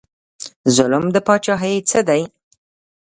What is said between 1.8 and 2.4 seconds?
څه دی؟